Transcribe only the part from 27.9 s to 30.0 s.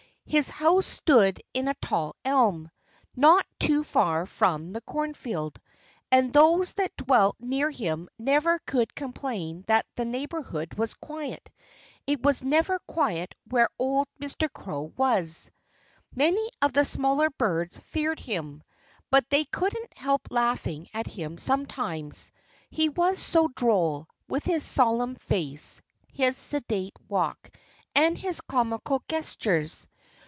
and his comical gestures.